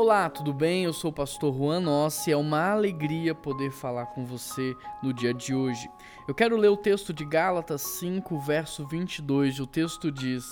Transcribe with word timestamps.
Olá, 0.00 0.30
tudo 0.30 0.54
bem? 0.54 0.84
Eu 0.84 0.92
sou 0.92 1.10
o 1.10 1.12
pastor 1.12 1.52
Juan 1.52 1.80
Nossi. 1.80 2.30
É 2.30 2.36
uma 2.36 2.70
alegria 2.70 3.34
poder 3.34 3.72
falar 3.72 4.06
com 4.06 4.24
você 4.24 4.76
no 5.02 5.12
dia 5.12 5.34
de 5.34 5.52
hoje. 5.52 5.90
Eu 6.28 6.36
quero 6.36 6.56
ler 6.56 6.68
o 6.68 6.76
texto 6.76 7.12
de 7.12 7.24
Gálatas 7.24 7.82
5, 7.82 8.38
verso 8.38 8.86
22. 8.86 9.58
O 9.58 9.66
texto 9.66 10.12
diz: 10.12 10.48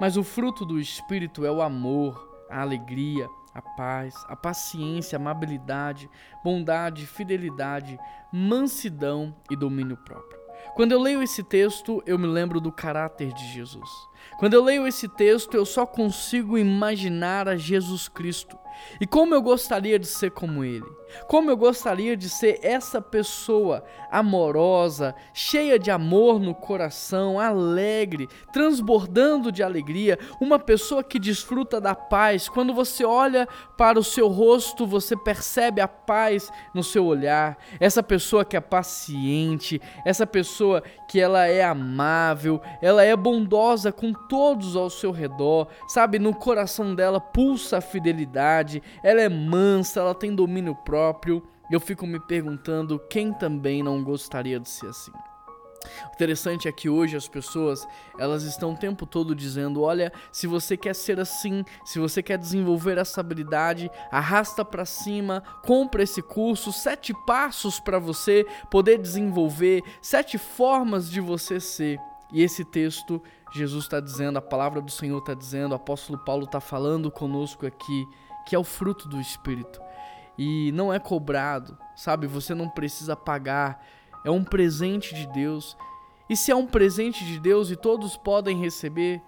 Mas 0.00 0.16
o 0.16 0.24
fruto 0.24 0.64
do 0.64 0.80
Espírito 0.80 1.44
é 1.44 1.50
o 1.50 1.60
amor, 1.60 2.46
a 2.48 2.62
alegria, 2.62 3.28
a 3.52 3.60
paz, 3.60 4.14
a 4.28 4.34
paciência, 4.34 5.18
a 5.18 5.20
amabilidade, 5.20 6.08
bondade, 6.42 7.06
fidelidade, 7.06 7.98
mansidão 8.32 9.36
e 9.50 9.56
domínio 9.56 9.98
próprio. 9.98 10.40
Quando 10.74 10.92
eu 10.92 11.00
leio 11.02 11.22
esse 11.22 11.42
texto, 11.42 12.02
eu 12.06 12.18
me 12.18 12.26
lembro 12.26 12.62
do 12.62 12.72
caráter 12.72 13.30
de 13.34 13.46
Jesus. 13.52 13.90
Quando 14.38 14.54
eu 14.54 14.62
leio 14.62 14.86
esse 14.86 15.08
texto, 15.08 15.56
eu 15.56 15.64
só 15.64 15.86
consigo 15.86 16.58
imaginar 16.58 17.48
a 17.48 17.56
Jesus 17.56 18.08
Cristo. 18.08 18.58
E 19.00 19.06
como 19.06 19.34
eu 19.34 19.42
gostaria 19.42 19.98
de 19.98 20.06
ser 20.06 20.30
como 20.30 20.64
ele. 20.64 20.86
Como 21.28 21.50
eu 21.50 21.56
gostaria 21.56 22.16
de 22.16 22.28
ser 22.28 22.58
essa 22.62 23.00
pessoa 23.00 23.84
amorosa, 24.10 25.14
cheia 25.32 25.78
de 25.78 25.90
amor 25.90 26.40
no 26.40 26.54
coração, 26.54 27.38
alegre, 27.40 28.28
transbordando 28.52 29.50
de 29.50 29.62
alegria, 29.62 30.18
uma 30.40 30.58
pessoa 30.58 31.02
que 31.02 31.18
desfruta 31.18 31.80
da 31.80 31.94
paz. 31.94 32.48
Quando 32.48 32.74
você 32.74 33.04
olha 33.04 33.48
para 33.78 33.98
o 33.98 34.04
seu 34.04 34.28
rosto, 34.28 34.86
você 34.86 35.16
percebe 35.16 35.80
a 35.80 35.88
paz 35.88 36.50
no 36.74 36.82
seu 36.82 37.04
olhar. 37.04 37.56
Essa 37.80 38.02
pessoa 38.02 38.44
que 38.44 38.56
é 38.56 38.60
paciente, 38.60 39.80
essa 40.04 40.26
pessoa 40.26 40.82
que 41.08 41.20
ela 41.20 41.46
é 41.46 41.64
amável, 41.64 42.60
ela 42.82 43.02
é 43.02 43.16
bondosa 43.16 43.92
com 43.92 44.05
todos 44.12 44.76
ao 44.76 44.90
seu 44.90 45.10
redor, 45.10 45.68
sabe? 45.88 46.18
No 46.18 46.34
coração 46.34 46.94
dela 46.94 47.20
pulsa 47.20 47.78
a 47.78 47.80
fidelidade, 47.80 48.82
ela 49.02 49.20
é 49.20 49.28
mansa, 49.28 50.00
ela 50.00 50.14
tem 50.14 50.34
domínio 50.34 50.74
próprio. 50.74 51.42
Eu 51.70 51.80
fico 51.80 52.06
me 52.06 52.20
perguntando 52.20 52.98
quem 53.10 53.32
também 53.32 53.82
não 53.82 54.02
gostaria 54.02 54.60
de 54.60 54.68
ser 54.68 54.86
assim. 54.86 55.12
O 56.10 56.14
interessante 56.14 56.68
é 56.68 56.72
que 56.72 56.88
hoje 56.88 57.16
as 57.16 57.28
pessoas, 57.28 57.86
elas 58.18 58.42
estão 58.42 58.72
o 58.72 58.76
tempo 58.76 59.06
todo 59.06 59.34
dizendo, 59.34 59.82
olha, 59.82 60.12
se 60.32 60.46
você 60.46 60.76
quer 60.76 60.94
ser 60.94 61.20
assim, 61.20 61.64
se 61.84 61.98
você 61.98 62.22
quer 62.22 62.38
desenvolver 62.38 62.98
essa 62.98 63.20
habilidade, 63.20 63.90
arrasta 64.10 64.64
para 64.64 64.84
cima, 64.84 65.42
compra 65.64 66.02
esse 66.02 66.22
curso, 66.22 66.72
sete 66.72 67.14
passos 67.26 67.78
para 67.78 67.98
você 67.98 68.46
poder 68.70 68.98
desenvolver, 68.98 69.82
sete 70.00 70.38
formas 70.38 71.10
de 71.10 71.20
você 71.20 71.60
ser. 71.60 71.98
E 72.32 72.42
esse 72.42 72.64
texto, 72.64 73.22
Jesus 73.52 73.84
está 73.84 74.00
dizendo, 74.00 74.38
a 74.38 74.42
palavra 74.42 74.80
do 74.80 74.90
Senhor 74.90 75.18
está 75.18 75.34
dizendo, 75.34 75.72
o 75.72 75.76
apóstolo 75.76 76.18
Paulo 76.18 76.44
está 76.44 76.60
falando 76.60 77.10
conosco 77.10 77.66
aqui, 77.66 78.06
que 78.46 78.54
é 78.54 78.58
o 78.58 78.64
fruto 78.64 79.08
do 79.08 79.20
Espírito. 79.20 79.80
E 80.38 80.70
não 80.72 80.92
é 80.92 80.98
cobrado, 80.98 81.78
sabe? 81.94 82.26
Você 82.26 82.54
não 82.54 82.68
precisa 82.68 83.16
pagar, 83.16 83.82
é 84.24 84.30
um 84.30 84.44
presente 84.44 85.14
de 85.14 85.26
Deus. 85.28 85.76
E 86.28 86.36
se 86.36 86.50
é 86.50 86.56
um 86.56 86.66
presente 86.66 87.24
de 87.24 87.38
Deus 87.38 87.70
e 87.70 87.76
todos 87.76 88.16
podem 88.16 88.60
receber, 88.60 89.22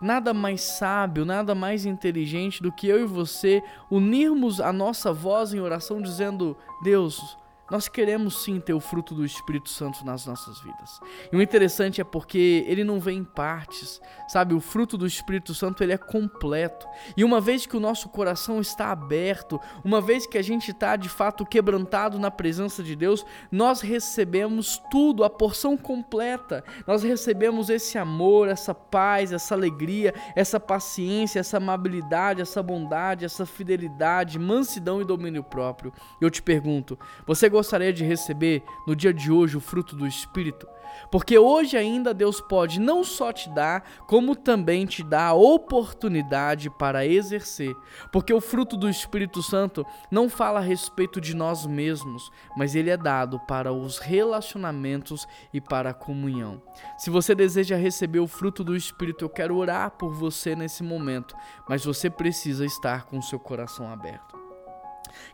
nada 0.00 0.32
mais 0.32 0.62
sábio, 0.62 1.24
nada 1.24 1.54
mais 1.54 1.84
inteligente 1.84 2.62
do 2.62 2.72
que 2.72 2.88
eu 2.88 3.00
e 3.02 3.06
você 3.06 3.62
unirmos 3.90 4.60
a 4.60 4.72
nossa 4.72 5.12
voz 5.12 5.52
em 5.52 5.60
oração 5.60 6.00
dizendo: 6.00 6.56
Deus, 6.82 7.36
nós 7.70 7.88
queremos 7.88 8.42
sim 8.42 8.60
ter 8.60 8.72
o 8.72 8.80
fruto 8.80 9.14
do 9.14 9.24
Espírito 9.24 9.68
Santo 9.68 10.04
nas 10.04 10.26
nossas 10.26 10.60
vidas. 10.60 11.00
E 11.32 11.36
o 11.36 11.42
interessante 11.42 12.00
é 12.00 12.04
porque 12.04 12.64
ele 12.66 12.84
não 12.84 12.98
vem 12.98 13.18
em 13.18 13.24
partes, 13.24 14.00
sabe? 14.28 14.54
O 14.54 14.60
fruto 14.60 14.96
do 14.96 15.06
Espírito 15.06 15.54
Santo 15.54 15.82
ele 15.82 15.92
é 15.92 15.98
completo. 15.98 16.86
E 17.16 17.24
uma 17.24 17.40
vez 17.40 17.66
que 17.66 17.76
o 17.76 17.80
nosso 17.80 18.08
coração 18.08 18.60
está 18.60 18.90
aberto, 18.90 19.60
uma 19.84 20.00
vez 20.00 20.26
que 20.26 20.38
a 20.38 20.42
gente 20.42 20.70
está 20.70 20.96
de 20.96 21.08
fato 21.08 21.44
quebrantado 21.44 22.18
na 22.18 22.30
presença 22.30 22.82
de 22.82 22.96
Deus, 22.96 23.24
nós 23.50 23.80
recebemos 23.80 24.80
tudo, 24.90 25.24
a 25.24 25.30
porção 25.30 25.76
completa. 25.76 26.64
Nós 26.86 27.02
recebemos 27.02 27.68
esse 27.68 27.98
amor, 27.98 28.48
essa 28.48 28.74
paz, 28.74 29.32
essa 29.32 29.54
alegria, 29.54 30.14
essa 30.34 30.58
paciência, 30.58 31.40
essa 31.40 31.58
amabilidade, 31.58 32.40
essa 32.40 32.62
bondade, 32.62 33.24
essa 33.24 33.44
fidelidade, 33.44 34.38
mansidão 34.38 35.00
e 35.00 35.04
domínio 35.04 35.42
próprio. 35.42 35.92
Eu 36.20 36.30
te 36.30 36.42
pergunto, 36.42 36.98
você 37.26 37.48
gostaria 37.58 37.92
de 37.92 38.04
receber 38.04 38.62
no 38.86 38.94
dia 38.94 39.12
de 39.12 39.32
hoje 39.32 39.56
o 39.56 39.60
fruto 39.60 39.96
do 39.96 40.06
Espírito? 40.06 40.66
Porque 41.10 41.36
hoje 41.38 41.76
ainda 41.76 42.14
Deus 42.14 42.40
pode 42.40 42.80
não 42.80 43.02
só 43.02 43.32
te 43.32 43.48
dar, 43.50 43.84
como 44.06 44.36
também 44.36 44.86
te 44.86 45.02
dar 45.02 45.28
a 45.28 45.34
oportunidade 45.34 46.70
para 46.70 47.04
exercer. 47.04 47.74
Porque 48.12 48.32
o 48.32 48.40
fruto 48.40 48.76
do 48.76 48.88
Espírito 48.88 49.42
Santo 49.42 49.84
não 50.10 50.28
fala 50.28 50.60
a 50.60 50.62
respeito 50.62 51.20
de 51.20 51.34
nós 51.34 51.66
mesmos, 51.66 52.30
mas 52.56 52.74
ele 52.74 52.90
é 52.90 52.96
dado 52.96 53.40
para 53.40 53.72
os 53.72 53.98
relacionamentos 53.98 55.26
e 55.52 55.60
para 55.60 55.90
a 55.90 55.94
comunhão. 55.94 56.62
Se 56.96 57.10
você 57.10 57.34
deseja 57.34 57.76
receber 57.76 58.20
o 58.20 58.28
fruto 58.28 58.62
do 58.62 58.76
Espírito, 58.76 59.24
eu 59.24 59.28
quero 59.28 59.56
orar 59.56 59.90
por 59.92 60.14
você 60.14 60.54
nesse 60.54 60.82
momento, 60.82 61.34
mas 61.68 61.84
você 61.84 62.08
precisa 62.08 62.64
estar 62.64 63.04
com 63.04 63.18
o 63.18 63.22
seu 63.22 63.38
coração 63.38 63.90
aberto. 63.90 64.47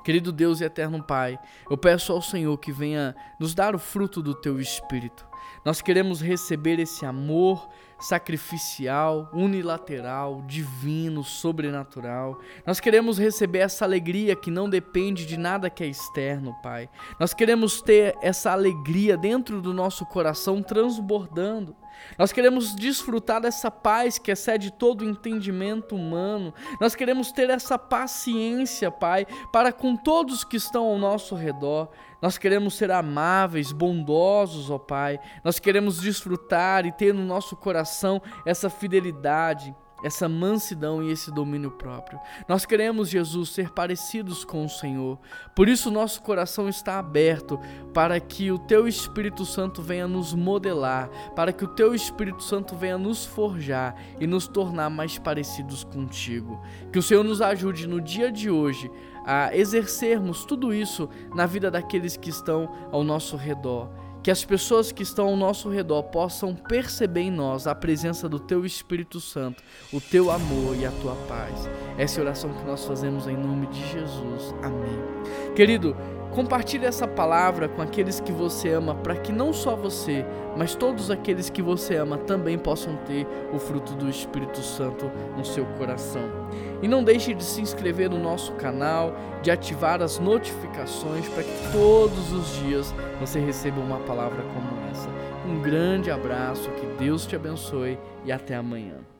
Querido 0.05 0.33
Deus 0.33 0.61
e 0.61 0.65
eterno 0.65 1.03
Pai, 1.03 1.39
eu 1.69 1.77
peço 1.77 2.13
ao 2.13 2.23
Senhor 2.23 2.57
que 2.59 2.73
venha 2.73 3.15
nos 3.39 3.55
dar 3.55 3.75
o 3.75 3.79
fruto 3.79 4.23
do 4.23 4.35
teu 4.35 4.61
espírito. 4.61 5.27
Nós 5.65 5.81
queremos 5.81 6.21
receber 6.21 6.79
esse 6.79 7.05
amor 7.05 7.69
sacrificial, 7.99 9.31
unilateral, 9.33 10.43
divino, 10.47 11.23
sobrenatural. 11.25 12.39
Nós 12.67 12.81
queremos 12.81 13.19
receber 13.19 13.61
essa 13.61 13.85
alegria 13.85 14.37
que 14.37 14.51
não 14.51 14.69
depende 14.69 15.25
de 15.25 15.37
nada 15.37 15.71
que 15.71 15.83
é 15.83 15.87
externo, 15.87 16.55
Pai. 16.63 16.89
Nós 17.19 17.33
queremos 17.33 17.81
ter 17.81 18.17
essa 18.21 18.53
alegria 18.53 19.17
dentro 19.17 19.63
do 19.63 19.73
nosso 19.73 20.05
coração 20.05 20.63
transbordando. 20.63 21.75
Nós 22.19 22.33
queremos 22.33 22.75
desfrutar 22.75 23.41
dessa 23.41 23.71
paz 23.71 24.19
que 24.19 24.31
excede 24.31 24.71
todo 24.71 25.03
o 25.03 25.09
entendimento 25.09 25.95
humano. 25.95 26.53
Nós 26.81 26.95
queremos 26.95 27.33
ter 27.33 27.49
essa 27.51 27.79
paciência, 27.79 28.91
Pai, 28.91 29.27
para 29.53 29.73
com 29.73 29.97
todos 29.97 30.45
que 30.45 30.57
estão 30.57 30.85
ao 30.85 30.99
nosso 30.99 31.35
redor. 31.35 31.89
Nós 32.25 32.39
queremos 32.39 32.73
ser 32.73 32.91
amáveis, 32.91 33.71
bondosos, 33.71 34.71
ó 34.71 34.79
Pai. 34.79 35.21
Nós 35.45 35.59
queremos 35.59 36.01
desfrutar 36.01 36.87
e 36.87 36.91
ter 36.91 37.13
no 37.13 37.23
nosso 37.23 37.55
coração 37.55 38.19
essa 38.47 38.71
fidelidade 38.71 39.77
essa 40.05 40.29
mansidão 40.29 41.03
e 41.03 41.11
esse 41.11 41.31
domínio 41.33 41.71
próprio. 41.71 42.21
Nós 42.47 42.67
queremos, 42.67 43.09
Jesus, 43.09 43.49
ser 43.49 43.71
parecidos 43.71 44.45
com 44.45 44.63
o 44.63 44.69
Senhor. 44.69 45.19
Por 45.57 45.67
isso, 45.67 45.91
nosso 45.91 46.21
coração 46.21 46.69
está 46.69 46.99
aberto 46.99 47.59
para 47.95 48.21
que 48.21 48.53
o 48.53 48.59
Teu 48.59 48.87
Espírito 48.87 49.47
Santo 49.47 49.81
venha 49.81 50.07
nos 50.07 50.35
modelar, 50.35 51.09
para 51.35 51.55
que 51.55 51.65
o 51.65 51.69
Teu 51.69 51.95
Espírito 51.95 52.43
Santo 52.43 52.77
venha 52.77 52.99
nos 52.99 53.25
forjar 53.25 53.97
e 54.21 54.27
nos 54.27 54.47
tornar 54.47 54.91
mais 54.91 55.19
parecidos 55.19 55.85
contigo. 55.85 56.61
Que 56.93 56.99
o 56.99 57.03
Senhor 57.03 57.25
nos 57.25 57.41
ajude 57.41 57.89
no 57.89 57.99
dia 57.99 58.31
de 58.31 58.51
hoje 58.51 58.91
a 59.25 59.57
exercermos 59.57 60.45
tudo 60.45 60.75
isso 60.75 61.09
na 61.35 61.47
vida 61.47 61.71
daqueles 61.71 62.15
que 62.15 62.29
estão 62.29 62.71
ao 62.93 63.03
nosso 63.03 63.37
redor 63.37 64.04
que 64.25 64.31
as 64.31 64.43
pessoas 64.43 64.91
que 64.91 65.03
estão 65.03 65.27
ao 65.27 65.37
nosso 65.37 65.69
redor 65.69 66.05
possam 66.05 66.55
perceber 66.55 67.21
em 67.21 67.31
nós 67.31 67.67
a 67.67 67.75
presença 67.75 68.27
do 68.27 68.41
Teu 68.41 68.65
Espírito 68.65 69.21
Santo, 69.21 69.63
o 69.93 70.01
Teu 70.01 70.31
amor 70.31 70.75
e 70.75 70.87
a 70.87 70.91
Tua 70.91 71.15
paz. 71.29 71.69
Essa 71.99 72.19
é 72.19 72.21
a 72.21 72.25
oração 72.25 72.55
que 72.55 72.65
nós 72.65 72.87
fazemos 72.87 73.27
em 73.27 73.37
nome 73.37 73.67
de 73.67 73.87
Jesus. 73.93 74.55
Amém. 74.63 74.99
Querido, 75.55 75.95
compartilhe 76.35 76.85
essa 76.85 77.07
palavra 77.07 77.69
com 77.69 77.81
aqueles 77.81 78.19
que 78.19 78.33
você 78.33 78.71
ama, 78.71 78.95
para 78.95 79.15
que 79.15 79.31
não 79.31 79.53
só 79.53 79.77
você, 79.77 80.27
mas 80.57 80.75
todos 80.75 81.11
aqueles 81.11 81.49
que 81.49 81.63
você 81.63 81.97
ama 81.97 82.19
também 82.19 82.59
possam 82.59 82.97
ter 83.07 83.27
o 83.53 83.59
fruto 83.59 83.95
do 83.95 84.11
Espírito 84.11 84.61
Santo 84.61 85.11
no 85.37 85.45
seu 85.45 85.65
coração. 85.79 86.29
E 86.83 86.89
não 86.89 87.05
deixe 87.05 87.33
de 87.33 87.45
se 87.45 87.61
inscrever 87.61 88.11
no 88.11 88.19
nosso 88.19 88.53
canal, 88.55 89.15
de 89.43 89.51
ativar 89.51 90.03
as 90.03 90.19
notificações 90.19 91.29
para 91.29 91.45
que 91.45 91.73
todos 91.73 92.33
os 92.33 92.57
dias 92.57 92.93
você 93.21 93.39
receba 93.39 93.81
uma 93.81 94.01
palavra 94.01 94.43
como 94.43 94.91
essa. 94.91 95.09
Um 95.47 95.63
grande 95.63 96.11
abraço, 96.11 96.69
que 96.73 96.87
Deus 96.99 97.27
te 97.27 97.37
abençoe 97.37 97.97
e 98.25 98.33
até 98.33 98.57
amanhã. 98.57 99.14